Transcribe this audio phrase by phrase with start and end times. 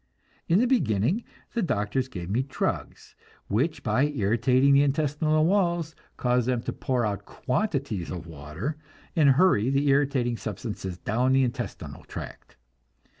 [0.47, 1.23] In the beginning
[1.53, 3.13] the doctors gave me drugs
[3.49, 8.77] which by irritating the intestinal walls cause them to pour out quantities of water,
[9.15, 12.57] and hurry the irritating substances down the intestinal tract.